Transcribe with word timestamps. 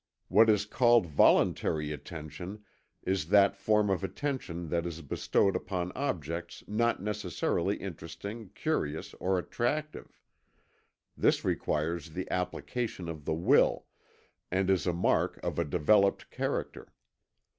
What 0.29 0.49
is 0.49 0.65
called 0.65 1.05
voluntary 1.05 1.91
attention 1.91 2.63
is 3.03 3.27
that 3.27 3.55
form 3.55 3.91
of 3.91 4.03
attention 4.03 4.69
that 4.69 4.87
is 4.87 5.03
bestowed 5.03 5.55
upon 5.55 5.91
objects 5.93 6.63
not 6.65 6.99
necessarily 7.03 7.77
interesting, 7.77 8.49
curious, 8.55 9.13
or 9.19 9.37
attractive 9.37 10.19
this 11.15 11.45
requires 11.45 12.09
the 12.09 12.27
application 12.31 13.07
of 13.09 13.25
the 13.25 13.35
will, 13.35 13.85
and 14.49 14.71
is 14.71 14.87
a 14.87 14.91
mark 14.93 15.39
of 15.43 15.59
a 15.59 15.63
developed 15.63 16.31
character. 16.31 16.91